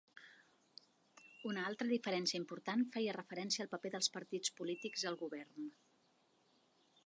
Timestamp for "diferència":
1.91-2.41